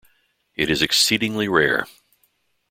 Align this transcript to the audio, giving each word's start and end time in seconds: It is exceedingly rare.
It 0.55 0.71
is 0.71 0.81
exceedingly 0.81 1.47
rare. 1.47 1.85